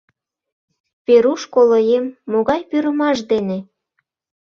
[1.05, 3.57] —Веруш, колоем, могай пӱрымаш дене?!